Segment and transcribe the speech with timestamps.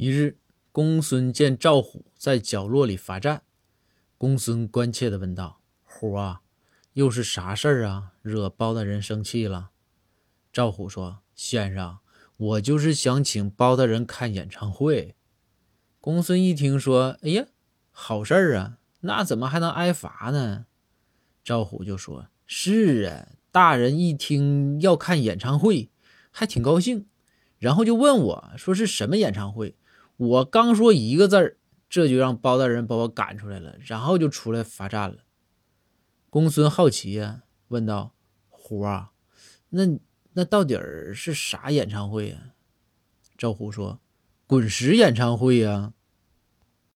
[0.00, 0.38] 一日，
[0.70, 3.42] 公孙见赵虎在角落里罚站，
[4.16, 6.42] 公孙关切地问道：“虎啊，
[6.92, 8.12] 又是啥事儿啊？
[8.22, 9.70] 惹包大人生气了？”
[10.52, 11.98] 赵虎说：“先生，
[12.36, 15.16] 我就是想请包大人看演唱会。”
[16.00, 17.46] 公孙一听说：“哎呀，
[17.90, 18.78] 好事儿啊！
[19.00, 20.66] 那怎么还能挨罚呢？”
[21.42, 25.90] 赵虎就说：“是啊，大人一听要看演唱会，
[26.30, 27.08] 还挺高兴，
[27.58, 29.74] 然后就问我说是什么演唱会。”
[30.18, 31.56] 我刚说一个字儿，
[31.88, 35.24] 这就让包大人把我赶出来了，然后就出来罚站了。
[36.28, 38.14] 公孙好奇呀，问道
[38.50, 39.12] ：“虎啊，
[39.70, 39.98] 那
[40.34, 40.78] 那到底
[41.14, 42.52] 是啥演唱会呀？”
[43.38, 44.00] 赵虎说
[44.46, 45.94] ：“滚石演唱会呀。”